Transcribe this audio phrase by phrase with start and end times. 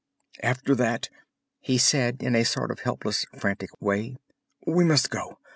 [0.41, 1.09] "After that,"
[1.59, 4.17] he said in a sort of helpless, frantic way,
[4.65, 5.37] "we must go!